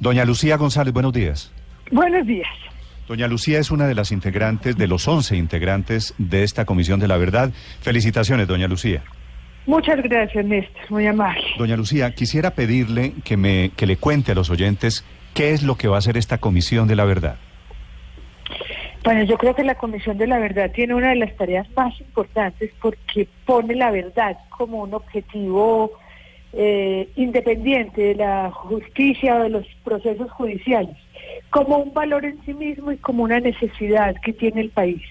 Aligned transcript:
Doña 0.00 0.24
Lucía 0.24 0.56
González, 0.56 0.92
buenos 0.92 1.12
días. 1.12 1.52
Buenos 1.90 2.26
días. 2.26 2.48
Doña 3.08 3.28
Lucía 3.28 3.58
es 3.60 3.70
una 3.70 3.86
de 3.86 3.94
las 3.94 4.10
integrantes, 4.10 4.76
de 4.76 4.88
los 4.88 5.06
11 5.06 5.36
integrantes 5.36 6.14
de 6.18 6.42
esta 6.42 6.64
Comisión 6.64 6.98
de 6.98 7.06
la 7.06 7.16
Verdad. 7.16 7.50
Felicitaciones, 7.80 8.48
doña 8.48 8.66
Lucía. 8.66 9.02
Muchas 9.66 10.02
gracias, 10.02 10.44
Néstor, 10.44 10.90
muy 10.90 11.06
amable. 11.06 11.44
Doña 11.58 11.76
Lucía, 11.76 12.12
quisiera 12.12 12.50
pedirle 12.52 13.14
que, 13.24 13.36
me, 13.36 13.70
que 13.76 13.86
le 13.86 13.96
cuente 13.96 14.32
a 14.32 14.34
los 14.34 14.50
oyentes 14.50 15.04
qué 15.34 15.52
es 15.52 15.62
lo 15.62 15.76
que 15.76 15.88
va 15.88 15.96
a 15.96 15.98
hacer 15.98 16.16
esta 16.16 16.38
Comisión 16.38 16.88
de 16.88 16.96
la 16.96 17.04
Verdad. 17.04 17.36
Bueno, 19.04 19.22
yo 19.22 19.38
creo 19.38 19.54
que 19.54 19.62
la 19.62 19.76
Comisión 19.76 20.18
de 20.18 20.26
la 20.26 20.38
Verdad 20.38 20.72
tiene 20.72 20.94
una 20.94 21.10
de 21.10 21.16
las 21.16 21.36
tareas 21.36 21.68
más 21.76 21.98
importantes 22.00 22.72
porque 22.82 23.28
pone 23.44 23.76
la 23.76 23.92
verdad 23.92 24.36
como 24.50 24.82
un 24.82 24.94
objetivo 24.94 25.92
eh, 26.56 27.08
independiente 27.16 28.00
de 28.00 28.14
la 28.14 28.50
justicia 28.50 29.36
o 29.36 29.42
de 29.42 29.50
los 29.50 29.66
procesos 29.84 30.30
judiciales, 30.32 30.96
como 31.50 31.76
un 31.76 31.92
valor 31.92 32.24
en 32.24 32.42
sí 32.44 32.54
mismo 32.54 32.92
y 32.92 32.96
como 32.96 33.24
una 33.24 33.40
necesidad 33.40 34.16
que 34.24 34.32
tiene 34.32 34.62
el 34.62 34.70
país. 34.70 35.02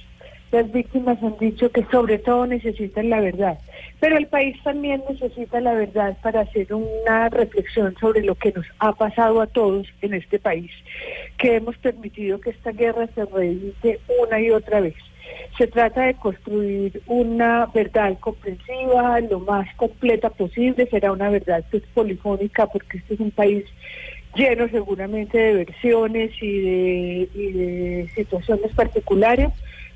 Las 0.56 0.72
víctimas 0.72 1.22
han 1.22 1.38
dicho 1.38 1.70
que 1.70 1.84
sobre 1.92 2.18
todo 2.18 2.48
necesitan 2.48 3.10
la 3.10 3.20
verdad, 3.20 3.60
pero 4.00 4.16
el 4.16 4.28
país 4.28 4.56
también 4.64 5.04
necesita 5.10 5.60
la 5.60 5.74
verdad 5.74 6.16
para 6.24 6.40
hacer 6.44 6.74
una 6.74 7.28
reflexión 7.28 7.94
sobre 8.00 8.22
lo 8.22 8.36
que 8.36 8.54
nos 8.54 8.66
ha 8.80 8.94
pasado 8.94 9.42
a 9.42 9.48
todos 9.48 9.86
en 10.02 10.14
este 10.14 10.40
país, 10.40 10.72
que 11.38 11.58
hemos 11.58 11.78
permitido 11.80 12.40
que 12.40 12.52
esta 12.52 12.72
guerra 12.72 13.06
se 13.14 13.26
reedite 13.26 14.00
una 14.24 14.40
y 14.40 14.50
otra 14.50 14.80
vez. 14.80 14.96
Se 15.58 15.68
trata 15.68 16.04
de 16.04 16.14
construir 16.14 17.02
una 17.08 17.66
verdad 17.74 18.18
comprensiva, 18.22 19.20
lo 19.20 19.42
más 19.42 19.68
completa 19.76 20.30
posible, 20.30 20.88
será 20.88 21.12
una 21.12 21.30
verdad 21.30 21.66
que 21.70 21.78
es 21.78 21.84
polifónica 21.94 22.66
porque 22.68 23.00
este 23.00 23.16
es 23.16 23.20
un 23.20 23.32
país 23.32 23.66
lleno 24.36 24.70
seguramente 24.70 25.38
de 25.38 25.66
versiones 25.66 26.32
y 26.42 26.62
de, 26.62 27.30
y 27.34 27.52
de 27.52 28.10
situaciones 28.16 28.72
particulares. 28.74 29.50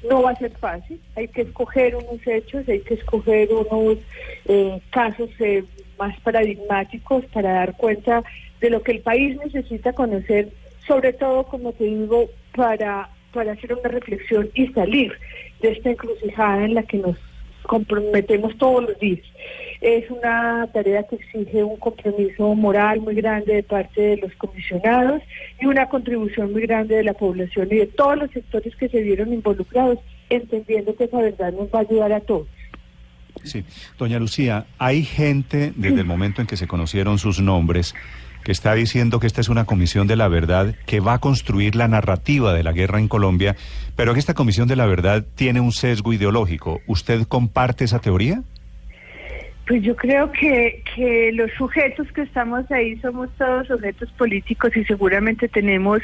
No 0.08 0.22
va 0.23 0.31
a 0.31 0.36
ser 0.36 0.52
fácil, 0.52 1.00
hay 1.16 1.28
que 1.28 1.42
escoger 1.42 1.95
unos 1.95 2.25
hechos, 2.25 2.67
hay 2.67 2.80
que 2.80 2.94
escoger 2.94 3.50
unos 3.52 3.97
eh, 4.45 4.80
casos 4.91 5.30
eh, 5.39 5.64
más 5.97 6.17
paradigmáticos 6.22 7.25
para 7.25 7.52
dar 7.52 7.75
cuenta 7.75 8.23
de 8.61 8.69
lo 8.69 8.81
que 8.81 8.94
el 8.94 9.02
país 9.02 9.38
necesita 9.38 9.94
conocer, 9.94 10.50
sobre 10.88 11.14
todo, 11.14 11.44
como 11.44 11.73
te 11.73 11.83
digo, 11.83 12.30
para, 12.56 13.09
para 13.33 13.52
hacer 13.52 13.73
una 13.73 13.89
reflexión 13.89 14.50
y 14.53 14.67
salir 14.67 15.14
de 15.61 15.72
esta 15.72 15.89
encrucijada 15.89 16.63
en 16.63 16.75
la 16.75 16.84
que 16.84 16.97
nos 16.97 17.17
comprometemos 17.63 18.57
todos 18.57 18.83
los 18.83 18.99
días. 18.99 19.21
Es 19.81 20.09
una 20.11 20.67
tarea 20.73 21.03
que 21.03 21.15
exige 21.15 21.63
un 21.63 21.77
compromiso 21.77 22.53
moral 22.55 22.99
muy 22.99 23.16
grande 23.16 23.55
de 23.55 23.63
parte 23.63 24.01
de 24.01 24.17
los 24.17 24.33
comisionados 24.35 25.21
y 25.59 25.66
una 25.66 25.88
contribución 25.88 26.51
muy 26.51 26.63
grande 26.63 26.95
de 26.95 27.03
la 27.03 27.13
población 27.13 27.69
y 27.71 27.77
de 27.77 27.88
todos 27.88 28.17
los 28.17 28.31
sectores 28.31 28.75
que 28.75 28.89
se 28.89 29.01
vieron 29.01 29.33
involucrados, 29.33 29.99
entendiendo 30.29 30.95
que 30.95 31.05
esa 31.05 31.17
verdad 31.17 31.53
nos 31.53 31.69
va 31.69 31.79
a 31.79 31.81
ayudar 31.83 32.11
a 32.11 32.19
todos. 32.19 32.47
Sí, 33.43 33.63
doña 33.97 34.19
Lucía, 34.19 34.66
hay 34.77 35.03
gente 35.03 35.71
desde 35.75 36.01
el 36.01 36.05
momento 36.05 36.41
en 36.41 36.47
que 36.47 36.57
se 36.57 36.67
conocieron 36.67 37.19
sus 37.19 37.39
nombres 37.39 37.95
que 38.43 38.51
está 38.51 38.73
diciendo 38.73 39.19
que 39.19 39.27
esta 39.27 39.41
es 39.41 39.49
una 39.49 39.65
comisión 39.65 40.07
de 40.07 40.15
la 40.15 40.27
verdad 40.27 40.75
que 40.85 40.99
va 40.99 41.13
a 41.13 41.19
construir 41.19 41.75
la 41.75 41.87
narrativa 41.87 42.53
de 42.53 42.63
la 42.63 42.71
guerra 42.71 42.99
en 42.99 43.07
Colombia, 43.07 43.55
pero 43.95 44.13
que 44.13 44.19
esta 44.19 44.33
comisión 44.33 44.67
de 44.67 44.75
la 44.75 44.85
verdad 44.85 45.25
tiene 45.35 45.59
un 45.59 45.71
sesgo 45.71 46.13
ideológico. 46.13 46.81
¿Usted 46.87 47.23
comparte 47.27 47.85
esa 47.85 47.99
teoría? 47.99 48.41
Pues 49.69 49.83
yo 49.83 49.95
creo 49.95 50.31
que, 50.31 50.81
que 50.95 51.31
los 51.31 51.51
sujetos 51.51 52.11
que 52.11 52.23
estamos 52.23 52.71
ahí 52.71 52.97
somos 53.01 53.29
todos 53.37 53.67
sujetos 53.67 54.09
políticos 54.13 54.75
y 54.75 54.83
seguramente 54.83 55.47
tenemos 55.47 56.01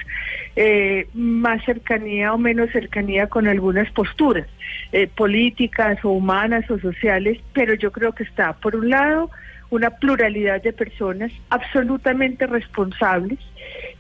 eh, 0.56 1.08
más 1.16 1.66
cercanía 1.66 2.31
o 2.31 2.38
menos 2.38 2.69
cercanía 2.69 3.25
con 3.25 3.47
algunas 3.47 3.89
posturas 3.91 4.45
eh, 4.91 5.08
políticas 5.08 5.97
o 6.06 6.11
humanas 6.11 6.69
o 6.69 6.78
sociales, 6.78 7.40
pero 7.53 7.74
yo 7.74 7.91
creo 7.91 8.12
que 8.13 8.24
está, 8.24 8.53
por 8.53 8.75
un 8.75 8.91
lado, 8.91 9.31
una 9.75 9.91
pluralidad 9.91 10.62
de 10.62 10.74
personas 10.74 11.31
absolutamente 11.50 12.47
responsables. 12.47 13.40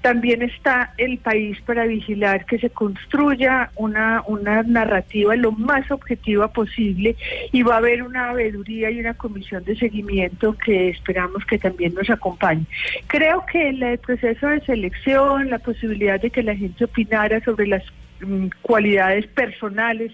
También 0.01 0.41
está 0.41 0.93
el 0.97 1.17
país 1.17 1.59
para 1.61 1.85
vigilar 1.85 2.45
que 2.45 2.59
se 2.59 2.69
construya 2.69 3.71
una, 3.75 4.23
una 4.27 4.63
narrativa 4.63 5.35
lo 5.35 5.51
más 5.51 5.89
objetiva 5.91 6.47
posible 6.49 7.15
y 7.51 7.63
va 7.63 7.75
a 7.75 7.77
haber 7.77 8.03
una 8.03 8.31
veeduría 8.33 8.91
y 8.91 8.99
una 8.99 9.15
comisión 9.15 9.63
de 9.63 9.75
seguimiento 9.75 10.53
que 10.53 10.89
esperamos 10.89 11.43
que 11.45 11.57
también 11.57 11.93
nos 11.93 12.09
acompañe. 12.09 12.65
Creo 13.07 13.45
que 13.51 13.69
el 13.69 13.97
proceso 13.99 14.47
de 14.47 14.61
selección, 14.61 15.49
la 15.49 15.59
posibilidad 15.59 16.21
de 16.21 16.29
que 16.29 16.43
la 16.43 16.55
gente 16.55 16.85
opinara 16.85 17.43
sobre 17.43 17.67
las 17.67 17.83
mm, 18.21 18.47
cualidades 18.61 19.27
personales 19.27 20.11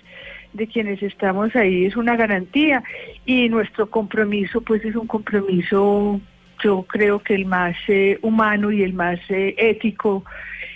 de 0.53 0.67
quienes 0.67 1.01
estamos 1.01 1.55
ahí 1.55 1.85
es 1.85 1.95
una 1.95 2.15
garantía 2.15 2.83
y 3.25 3.49
nuestro 3.49 3.89
compromiso 3.89 4.61
pues 4.61 4.83
es 4.83 4.95
un 4.95 5.07
compromiso 5.07 6.19
yo 6.63 6.83
creo 6.83 7.19
que 7.19 7.35
el 7.35 7.45
más 7.45 7.75
eh, 7.87 8.19
humano 8.21 8.71
y 8.71 8.83
el 8.83 8.93
más 8.93 9.19
eh, 9.29 9.55
ético 9.57 10.23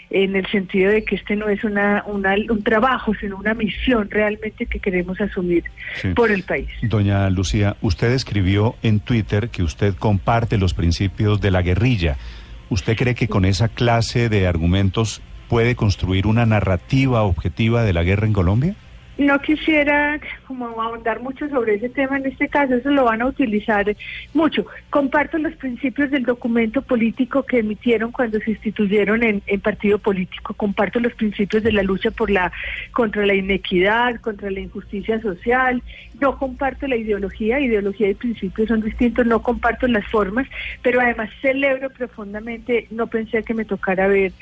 en 0.09 0.35
el 0.35 0.45
sentido 0.47 0.91
de 0.91 1.03
que 1.03 1.15
este 1.15 1.35
no 1.35 1.49
es 1.49 1.63
una, 1.63 2.03
un 2.07 2.63
trabajo, 2.63 3.13
sino 3.19 3.37
una 3.37 3.53
misión 3.53 4.09
realmente 4.09 4.65
que 4.65 4.79
queremos 4.79 5.19
asumir 5.19 5.63
por 6.15 6.31
el 6.31 6.43
país. 6.43 6.69
Doña 6.83 7.29
Lucía, 7.29 7.75
usted 7.81 8.11
escribió 8.11 8.75
en 8.83 8.99
Twitter 8.99 9.49
que 9.49 9.63
usted 9.63 9.95
comparte 9.95 10.57
los 10.57 10.73
principios 10.73 11.41
de 11.41 11.51
la 11.51 11.63
guerrilla. 11.63 12.17
¿Usted 12.69 12.95
cree 12.95 13.15
que 13.15 13.27
con 13.27 13.45
esa 13.45 13.67
clase 13.67 14.29
de 14.29 14.47
argumentos 14.47 15.21
puede 15.49 15.75
construir 15.75 16.27
una 16.27 16.45
narrativa 16.45 17.23
objetiva 17.23 17.83
de 17.83 17.93
la 17.93 18.03
guerra 18.03 18.27
en 18.27 18.33
Colombia? 18.33 18.75
No 19.17 19.39
quisiera 19.39 20.19
como 20.45 20.81
ahondar 20.81 21.21
mucho 21.21 21.47
sobre 21.49 21.75
ese 21.75 21.89
tema 21.89 22.17
en 22.17 22.25
este 22.25 22.49
caso, 22.49 22.75
eso 22.75 22.89
lo 22.89 23.05
van 23.05 23.21
a 23.21 23.27
utilizar 23.27 23.95
mucho. 24.33 24.65
Comparto 24.89 25.37
los 25.37 25.55
principios 25.55 26.11
del 26.11 26.23
documento 26.23 26.81
político 26.81 27.43
que 27.43 27.59
emitieron 27.59 28.11
cuando 28.11 28.39
se 28.39 28.51
instituyeron 28.51 29.23
en, 29.23 29.41
partido 29.61 29.99
político, 29.99 30.53
comparto 30.53 30.99
los 30.99 31.13
principios 31.13 31.63
de 31.63 31.71
la 31.71 31.81
lucha 31.81 32.11
por 32.11 32.29
la 32.29 32.51
contra 32.91 33.25
la 33.25 33.33
inequidad, 33.33 34.19
contra 34.19 34.51
la 34.51 34.59
injusticia 34.59 35.21
social, 35.21 35.81
no 36.19 36.37
comparto 36.37 36.87
la 36.87 36.97
ideología, 36.97 37.59
ideología 37.59 38.09
y 38.09 38.15
principios 38.15 38.67
son 38.67 38.81
distintos, 38.81 39.25
no 39.25 39.41
comparto 39.41 39.87
las 39.87 40.05
formas, 40.07 40.47
pero 40.81 40.99
además 40.99 41.29
celebro 41.41 41.89
profundamente, 41.89 42.87
no 42.91 43.07
pensé 43.07 43.43
que 43.43 43.53
me 43.53 43.65
tocara 43.65 44.07
ver 44.07 44.33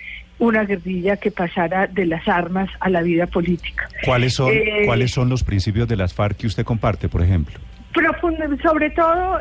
una 0.44 0.66
guerrilla 0.66 1.18
que 1.18 1.32
pasara 1.32 1.88
de 1.88 2.06
las 2.06 2.28
armas 2.28 2.70
a 2.80 2.90
la 2.90 3.02
vida 3.02 3.28
política. 3.28 3.88
¿Cuáles 4.04 4.34
son, 4.34 4.52
eh, 4.52 4.84
¿cuáles 4.86 5.12
son 5.12 5.30
los 5.30 5.44
principios 5.44 5.88
de 5.88 5.96
las 5.96 6.14
FARC 6.14 6.38
que 6.38 6.48
usted 6.48 6.66
comparte, 6.66 7.08
por 7.08 7.22
ejemplo? 7.22 7.60
Sobre 8.62 8.90
todo 8.90 9.40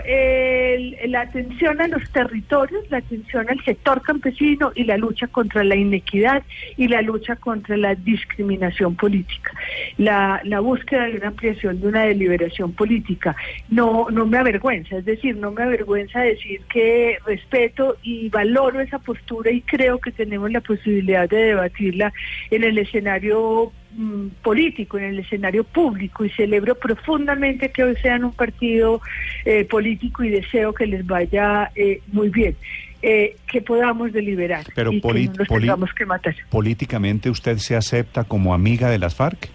la 1.06 1.20
atención 1.20 1.80
a 1.80 1.88
los 1.88 2.10
territorios, 2.10 2.84
la 2.90 2.98
atención 2.98 3.48
al 3.48 3.62
sector 3.64 4.02
campesino 4.02 4.72
y 4.74 4.84
la 4.84 4.96
lucha 4.96 5.26
contra 5.26 5.64
la 5.64 5.74
inequidad 5.74 6.42
y 6.76 6.88
la 6.88 7.02
lucha 7.02 7.36
contra 7.36 7.76
la 7.76 7.94
discriminación 7.94 8.94
política. 8.96 9.52
La, 9.98 10.40
la 10.44 10.60
búsqueda 10.60 11.04
de 11.04 11.16
una 11.16 11.28
ampliación 11.28 11.80
de 11.80 11.88
una 11.88 12.02
deliberación 12.04 12.72
política. 12.72 13.34
No, 13.70 14.08
no 14.10 14.26
me 14.26 14.38
avergüenza, 14.38 14.96
es 14.96 15.04
decir, 15.04 15.36
no 15.36 15.52
me 15.52 15.62
avergüenza 15.62 16.20
decir 16.20 16.60
que 16.72 17.18
respeto 17.26 17.96
y 18.02 18.28
valoro 18.28 18.80
esa 18.80 18.98
postura 18.98 19.50
y 19.50 19.62
creo 19.62 19.98
que 19.98 20.12
tenemos 20.12 20.50
la 20.50 20.60
posibilidad 20.60 21.28
de 21.28 21.36
debatirla 21.36 22.12
en 22.50 22.64
el 22.64 22.78
escenario 22.78 23.72
Mm, 23.94 24.28
político, 24.42 24.96
en 24.96 25.04
el 25.04 25.18
escenario 25.18 25.64
público 25.64 26.24
y 26.24 26.30
celebro 26.30 26.74
profundamente 26.74 27.70
que 27.70 27.84
hoy 27.84 27.94
sean 27.96 28.24
un 28.24 28.32
partido 28.32 29.02
eh, 29.44 29.66
político 29.66 30.24
y 30.24 30.30
deseo 30.30 30.72
que 30.72 30.86
les 30.86 31.06
vaya 31.06 31.70
eh, 31.74 32.00
muy 32.10 32.30
bien. 32.30 32.56
Eh, 33.02 33.36
que 33.50 33.60
podamos 33.60 34.12
deliberar 34.12 34.64
Pero 34.76 34.92
y 34.92 35.00
que 35.00 35.08
no 35.08 35.32
nos 35.36 35.48
tengamos 35.48 35.92
que 35.92 36.06
matar. 36.06 36.36
¿Políticamente 36.48 37.28
usted 37.28 37.58
se 37.58 37.74
acepta 37.74 38.22
como 38.22 38.54
amiga 38.54 38.88
de 38.88 38.98
las 38.98 39.16
FARC? 39.16 39.48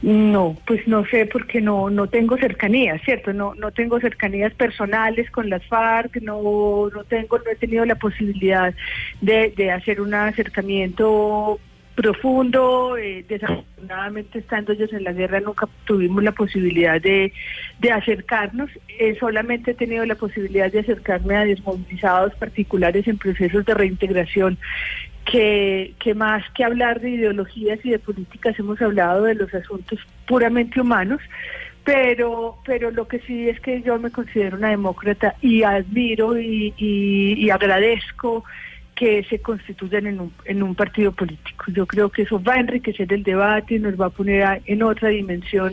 No, 0.00 0.56
pues 0.66 0.88
no 0.88 1.04
sé 1.04 1.26
porque 1.26 1.60
no 1.60 1.90
no 1.90 2.06
tengo 2.08 2.38
cercanías, 2.38 3.02
¿cierto? 3.02 3.34
No 3.34 3.54
no 3.54 3.70
tengo 3.72 4.00
cercanías 4.00 4.54
personales 4.54 5.30
con 5.30 5.50
las 5.50 5.64
FARC, 5.66 6.22
no 6.22 6.88
no 6.88 7.04
tengo 7.04 7.38
no 7.38 7.50
he 7.50 7.56
tenido 7.56 7.84
la 7.84 7.96
posibilidad 7.96 8.74
de, 9.20 9.52
de 9.54 9.70
hacer 9.70 10.00
un 10.00 10.14
acercamiento 10.14 11.60
profundo. 12.00 12.96
Eh, 12.96 13.24
desafortunadamente, 13.28 14.38
estando 14.38 14.72
ellos 14.72 14.92
en 14.92 15.04
la 15.04 15.12
guerra, 15.12 15.40
nunca 15.40 15.68
tuvimos 15.84 16.24
la 16.24 16.32
posibilidad 16.32 17.00
de, 17.00 17.32
de 17.78 17.92
acercarnos. 17.92 18.70
Eh, 18.98 19.16
solamente 19.20 19.72
he 19.72 19.74
tenido 19.74 20.06
la 20.06 20.14
posibilidad 20.14 20.72
de 20.72 20.80
acercarme 20.80 21.36
a 21.36 21.44
desmovilizados 21.44 22.34
particulares 22.36 23.06
en 23.06 23.18
procesos 23.18 23.64
de 23.66 23.74
reintegración. 23.74 24.58
Que, 25.30 25.92
que 26.00 26.14
más 26.14 26.42
que 26.54 26.64
hablar 26.64 27.00
de 27.00 27.10
ideologías 27.10 27.78
y 27.84 27.90
de 27.90 27.98
políticas 27.98 28.58
hemos 28.58 28.80
hablado 28.80 29.24
de 29.24 29.34
los 29.34 29.52
asuntos 29.52 30.00
puramente 30.26 30.80
humanos, 30.80 31.20
pero 31.84 32.56
pero 32.64 32.90
lo 32.90 33.06
que 33.06 33.20
sí 33.20 33.48
es 33.48 33.60
que 33.60 33.82
yo 33.82 33.98
me 33.98 34.10
considero 34.10 34.56
una 34.56 34.70
demócrata 34.70 35.36
y 35.42 35.62
admiro 35.62 36.40
y, 36.40 36.74
y 36.78 37.50
agradezco 37.50 38.44
que 39.00 39.24
se 39.30 39.38
constituyan 39.38 40.06
en 40.08 40.20
un, 40.20 40.32
en 40.44 40.62
un 40.62 40.74
partido 40.74 41.10
político. 41.10 41.64
Yo 41.68 41.86
creo 41.86 42.10
que 42.10 42.20
eso 42.20 42.38
va 42.38 42.56
a 42.56 42.60
enriquecer 42.60 43.10
el 43.14 43.22
debate 43.22 43.76
y 43.76 43.78
nos 43.78 43.98
va 43.98 44.06
a 44.06 44.10
poner 44.10 44.60
en 44.66 44.82
otra 44.82 45.08
dimensión 45.08 45.72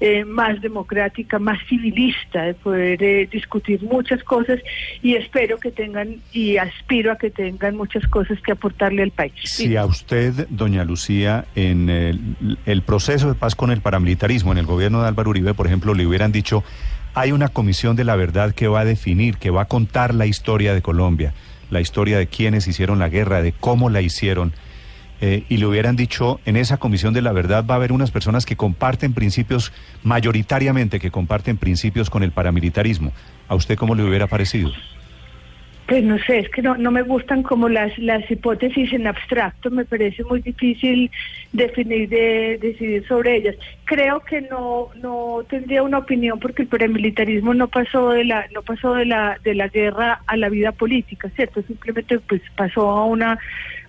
eh, 0.00 0.24
más 0.24 0.58
democrática, 0.62 1.38
más 1.38 1.58
civilista, 1.68 2.44
de 2.44 2.54
poder 2.54 3.02
eh, 3.02 3.28
discutir 3.30 3.82
muchas 3.82 4.24
cosas 4.24 4.58
y 5.02 5.16
espero 5.16 5.58
que 5.58 5.70
tengan 5.70 6.22
y 6.32 6.56
aspiro 6.56 7.12
a 7.12 7.18
que 7.18 7.28
tengan 7.28 7.76
muchas 7.76 8.06
cosas 8.06 8.40
que 8.40 8.52
aportarle 8.52 9.02
al 9.02 9.10
país. 9.10 9.34
Si 9.44 9.76
a 9.76 9.84
usted, 9.84 10.46
doña 10.48 10.82
Lucía, 10.82 11.44
en 11.54 11.90
el, 11.90 12.56
el 12.64 12.80
proceso 12.80 13.28
de 13.28 13.34
paz 13.34 13.54
con 13.54 13.70
el 13.70 13.82
paramilitarismo, 13.82 14.52
en 14.52 14.56
el 14.56 14.64
gobierno 14.64 15.02
de 15.02 15.08
Álvaro 15.08 15.28
Uribe, 15.28 15.52
por 15.52 15.66
ejemplo, 15.66 15.92
le 15.92 16.06
hubieran 16.06 16.32
dicho, 16.32 16.64
hay 17.12 17.32
una 17.32 17.48
comisión 17.48 17.96
de 17.96 18.04
la 18.04 18.16
verdad 18.16 18.54
que 18.54 18.66
va 18.66 18.80
a 18.80 18.84
definir, 18.86 19.36
que 19.36 19.50
va 19.50 19.60
a 19.60 19.66
contar 19.66 20.14
la 20.14 20.24
historia 20.24 20.72
de 20.72 20.80
Colombia 20.80 21.34
la 21.72 21.80
historia 21.80 22.18
de 22.18 22.26
quienes 22.28 22.68
hicieron 22.68 22.98
la 22.98 23.08
guerra, 23.08 23.42
de 23.42 23.52
cómo 23.52 23.88
la 23.90 24.02
hicieron, 24.02 24.52
eh, 25.22 25.44
y 25.48 25.56
le 25.56 25.66
hubieran 25.66 25.96
dicho, 25.96 26.38
en 26.44 26.56
esa 26.56 26.76
comisión 26.76 27.14
de 27.14 27.22
la 27.22 27.32
verdad 27.32 27.64
va 27.64 27.74
a 27.74 27.76
haber 27.76 27.92
unas 27.92 28.10
personas 28.10 28.44
que 28.44 28.56
comparten 28.56 29.14
principios, 29.14 29.72
mayoritariamente 30.02 31.00
que 31.00 31.10
comparten 31.10 31.56
principios 31.56 32.10
con 32.10 32.22
el 32.22 32.32
paramilitarismo. 32.32 33.12
¿A 33.48 33.54
usted 33.54 33.76
cómo 33.76 33.94
le 33.94 34.04
hubiera 34.04 34.26
parecido? 34.26 34.70
Pues 35.92 36.04
no 36.04 36.18
sé, 36.20 36.38
es 36.38 36.48
que 36.48 36.62
no, 36.62 36.74
no 36.78 36.90
me 36.90 37.02
gustan 37.02 37.42
como 37.42 37.68
las, 37.68 37.98
las 37.98 38.30
hipótesis 38.30 38.94
en 38.94 39.06
abstracto, 39.06 39.70
me 39.70 39.84
parece 39.84 40.24
muy 40.24 40.40
difícil 40.40 41.10
definir, 41.52 42.08
de, 42.08 42.56
decidir 42.62 43.06
sobre 43.06 43.36
ellas. 43.36 43.56
Creo 43.84 44.20
que 44.20 44.40
no, 44.40 44.88
no 45.02 45.44
tendría 45.50 45.82
una 45.82 45.98
opinión 45.98 46.40
porque 46.40 46.62
el 46.62 46.68
paramilitarismo 46.68 47.52
no 47.52 47.68
pasó 47.68 48.08
de 48.08 48.24
la, 48.24 48.46
no 48.54 48.62
pasó 48.62 48.94
de 48.94 49.04
la, 49.04 49.38
de 49.44 49.54
la 49.54 49.68
guerra 49.68 50.22
a 50.26 50.38
la 50.38 50.48
vida 50.48 50.72
política, 50.72 51.28
¿cierto? 51.36 51.60
Simplemente 51.60 52.18
pues 52.20 52.40
pasó 52.56 52.88
a 52.88 53.04
una 53.04 53.38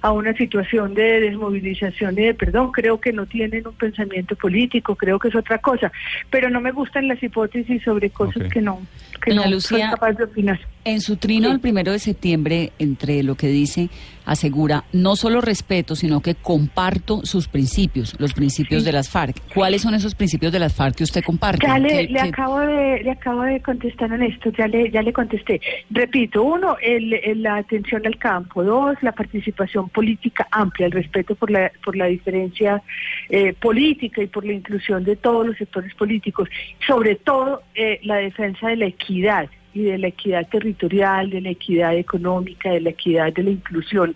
a 0.01 0.11
una 0.11 0.33
situación 0.33 0.95
de 0.95 1.21
desmovilización 1.21 2.19
y 2.19 2.23
de 2.23 2.33
perdón. 2.33 2.73
Creo 2.73 2.99
que 2.99 3.13
no 3.13 3.27
tienen 3.27 3.65
un 3.65 3.75
pensamiento 3.75 4.35
político, 4.35 4.97
creo 4.97 5.19
que 5.19 5.29
es 5.29 5.35
otra 5.35 5.59
cosa. 5.59 5.89
Pero 6.29 6.49
no 6.49 6.59
me 6.59 6.73
gustan 6.73 7.07
las 7.07 7.23
hipótesis 7.23 7.81
sobre 7.81 8.09
cosas 8.09 8.51
que 8.51 8.59
no, 8.59 8.81
que 9.23 9.33
no 9.33 9.57
soy 9.61 9.79
capaz 9.79 10.11
de 10.11 10.25
opinar. 10.25 10.59
En 10.85 10.99
su 10.99 11.15
trino 11.15 11.49
el 11.49 11.61
primero 11.61 11.93
de 11.93 11.99
septiembre, 11.99 12.73
entre 12.77 13.23
lo 13.23 13.35
que 13.35 13.47
dice, 13.47 13.89
asegura 14.25 14.83
no 14.91 15.15
solo 15.15 15.39
respeto, 15.39 15.95
sino 15.95 16.21
que 16.21 16.35
comparto 16.35 17.25
sus 17.25 17.47
principios, 17.47 18.15
los 18.19 18.33
principios 18.33 18.83
de 18.83 18.91
las 18.91 19.09
FARC. 19.09 19.35
¿Cuáles 19.53 19.81
son 19.81 19.93
esos 19.93 20.13
principios 20.13 20.51
de 20.51 20.59
las 20.59 20.73
FARC 20.73 20.95
que 20.95 21.05
usted 21.05 21.23
comparte? 21.23 21.65
Ya 21.65 21.79
le, 21.79 22.09
le 22.09 22.19
acabo 22.19 22.59
de 22.59 23.01
le 23.01 23.11
acabo 23.11 23.43
de 23.43 23.61
contestar 23.61 24.11
en 24.11 24.23
esto, 24.23 24.49
ya 24.51 24.67
le 24.67 24.91
ya 24.91 25.01
le 25.01 25.13
contesté. 25.13 25.61
Repito, 25.89 26.43
uno, 26.43 26.75
el, 26.81 27.41
la 27.41 27.57
atención 27.57 28.05
al 28.05 28.17
campo, 28.17 28.61
dos, 28.61 28.97
la 29.01 29.13
participación 29.13 29.87
política 29.87 30.49
amplia, 30.51 30.87
el 30.87 30.91
respeto 30.91 31.35
por 31.35 31.49
la 31.49 31.71
por 31.81 31.95
la 31.95 32.07
diferencia 32.07 32.83
eh, 33.29 33.53
política 33.53 34.21
y 34.21 34.27
por 34.27 34.45
la 34.45 34.51
inclusión 34.51 35.05
de 35.05 35.15
todos 35.15 35.47
los 35.47 35.57
sectores 35.57 35.93
políticos, 35.95 36.49
sobre 36.85 37.15
todo 37.15 37.63
eh, 37.73 38.01
la 38.03 38.17
defensa 38.17 38.67
de 38.67 38.75
la 38.75 38.85
equidad 38.87 39.49
y 39.73 39.83
de 39.83 39.97
la 39.97 40.07
equidad 40.07 40.47
territorial, 40.49 41.29
de 41.29 41.41
la 41.41 41.49
equidad 41.49 41.95
económica, 41.95 42.71
de 42.71 42.81
la 42.81 42.91
equidad 42.91 43.33
de 43.33 43.43
la 43.43 43.49
inclusión 43.51 44.15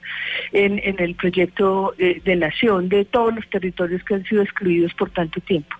en, 0.51 0.79
en 0.83 0.99
el 0.99 1.15
proyecto 1.15 1.93
de, 1.97 2.35
nación 2.35 2.89
de 2.89 3.05
todos 3.05 3.33
los 3.33 3.49
territorios 3.49 4.03
que 4.03 4.15
han 4.15 4.23
sido 4.25 4.43
excluidos 4.43 4.93
por 4.93 5.09
tanto 5.09 5.41
tiempo. 5.41 5.75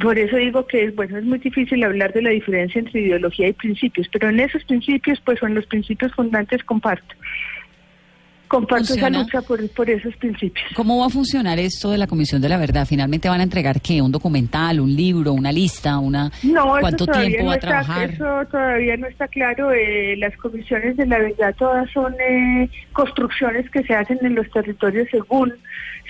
Por 0.00 0.18
eso 0.18 0.36
digo 0.36 0.66
que 0.66 0.90
bueno, 0.90 1.16
es 1.16 1.24
muy 1.24 1.38
difícil 1.38 1.82
hablar 1.82 2.12
de 2.12 2.22
la 2.22 2.30
diferencia 2.30 2.78
entre 2.78 3.00
ideología 3.00 3.48
y 3.48 3.52
principios, 3.54 4.08
pero 4.12 4.28
en 4.28 4.40
esos 4.40 4.62
principios, 4.64 5.20
pues 5.24 5.38
son 5.38 5.54
los 5.54 5.66
principios 5.66 6.12
fundantes 6.12 6.62
comparto. 6.64 7.14
Comparto 8.48 8.94
esa 8.94 9.10
lucha 9.10 9.42
por, 9.42 9.68
por 9.70 9.90
esos 9.90 10.14
principios. 10.16 10.66
¿Cómo 10.74 10.98
va 10.98 11.06
a 11.06 11.08
funcionar 11.08 11.58
esto 11.58 11.90
de 11.90 11.98
la 11.98 12.06
Comisión 12.06 12.40
de 12.40 12.48
la 12.48 12.58
Verdad? 12.58 12.86
¿Finalmente 12.86 13.28
van 13.28 13.40
a 13.40 13.42
entregar 13.42 13.80
qué? 13.80 14.00
¿Un 14.00 14.12
documental, 14.12 14.80
un 14.80 14.94
libro, 14.94 15.32
una 15.32 15.52
lista? 15.52 15.98
una 15.98 16.30
¿Cuánto 16.80 17.06
tiempo 17.06 17.42
no 17.42 17.46
va 17.46 17.52
a 17.52 17.56
está, 17.56 17.68
trabajar? 17.68 18.10
Eso 18.10 18.46
todavía 18.50 18.96
no 18.96 19.06
está 19.06 19.28
claro. 19.28 19.72
Eh, 19.72 20.16
las 20.18 20.36
comisiones 20.36 20.96
de 20.96 21.06
la 21.06 21.18
verdad 21.18 21.54
todas 21.58 21.90
son 21.90 22.14
eh, 22.20 22.68
construcciones 22.92 23.68
que 23.70 23.82
se 23.82 23.94
hacen 23.94 24.18
en 24.22 24.34
los 24.34 24.50
territorios 24.50 25.08
según 25.10 25.52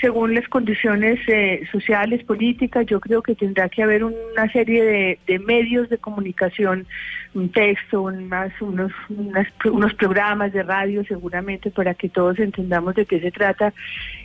según 0.00 0.34
las 0.34 0.46
condiciones 0.48 1.18
eh, 1.26 1.62
sociales, 1.72 2.22
políticas. 2.24 2.86
Yo 2.86 3.00
creo 3.00 3.22
que 3.22 3.34
tendrá 3.34 3.68
que 3.68 3.82
haber 3.82 4.04
una 4.04 4.50
serie 4.52 4.84
de, 4.84 5.18
de 5.26 5.38
medios 5.38 5.88
de 5.88 5.98
comunicación, 5.98 6.86
un 7.34 7.50
texto, 7.50 8.02
un, 8.02 8.28
más 8.28 8.52
unos, 8.60 8.92
unas, 9.08 9.46
unos 9.64 9.94
programas 9.94 10.52
de 10.52 10.62
radio 10.62 11.04
seguramente 11.04 11.70
para 11.70 11.94
que 11.94 12.08
todos 12.08 12.25
entendamos 12.38 12.94
de 12.94 13.06
qué 13.06 13.20
se 13.20 13.30
trata 13.30 13.72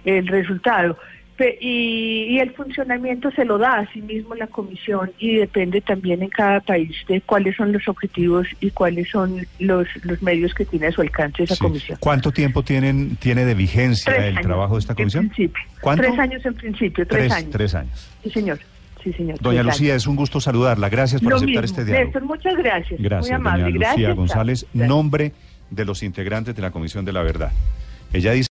el 0.06 0.27
resultado. 0.27 0.98
Y, 1.59 2.27
y, 2.36 2.39
el 2.39 2.51
funcionamiento 2.51 3.31
se 3.31 3.45
lo 3.45 3.57
da 3.57 3.80
a 3.80 3.92
sí 3.92 4.00
mismo 4.03 4.36
la 4.36 4.45
comisión 4.45 5.12
y 5.18 5.38
depende 5.38 5.81
también 5.81 6.21
en 6.21 6.30
cada 6.30 6.59
país 6.59 6.95
de 7.07 7.19
cuáles 7.21 7.56
son 7.56 7.71
los 7.71 7.88
objetivos 7.88 8.45
y 8.59 8.69
cuáles 8.69 9.09
son 9.09 9.48
los, 9.57 9.88
los 10.03 10.21
medios 10.21 10.53
que 10.53 10.65
tiene 10.65 10.86
a 10.88 10.92
su 10.92 11.01
alcance 11.01 11.42
esa 11.42 11.56
Sí. 11.56 11.62
comisión. 11.62 11.98
¿Cuánto 12.00 12.31
tiempo 12.31 12.62
tienen, 12.62 13.15
tiene 13.15 13.44
de 13.44 13.56
vigencia 13.56 14.13
Tres 14.13 14.25
el 14.25 14.38
años, 14.38 14.45
trabajo 14.45 14.75
de 14.75 14.80
esta 14.81 14.94
en 14.94 14.97
comisión? 14.97 15.30
principio. 15.30 15.63
¿Cuánto? 15.81 16.04
Tres 16.04 16.19
años 16.19 16.45
en 16.45 16.54
principio, 16.54 17.07
tres, 17.07 17.19
Tres- 17.21 17.31
años. 17.31 17.50
tres 17.51 17.74
años. 17.75 18.09
Sí, 18.21 18.30
señor. 18.30 18.59
Sí, 19.04 19.12
señor. 19.13 19.39
Doña 19.42 19.63
Lucía, 19.63 19.95
es 19.95 20.06
un 20.06 20.15
gusto 20.18 20.39
saludarla. 20.39 20.89
Gracias 20.89 21.21
por 21.24 21.31
Lo 21.31 21.38
aceptar 21.38 21.63
mismo. 21.63 21.65
este 21.77 21.86
diálogo. 21.86 22.06
Néstor, 22.06 22.24
muchas 22.25 22.56
gracias. 22.56 23.01
Gracias, 23.01 23.39
Muy 23.39 23.47
amable. 23.47 23.63
doña 23.63 23.74
Lucía 23.74 23.88
Gracias. 23.94 24.15
González, 24.15 24.65
Gracias. 24.75 24.88
nombre 24.89 25.31
de 25.71 25.86
los 25.86 26.04
integrantes 26.04 26.56
de 26.56 26.62
la 26.62 26.69
Comisión 26.69 27.04
de 27.04 27.13
la 27.13 27.24
Verdad. 27.24 27.51
Ella 28.13 28.34
dice 28.34 28.48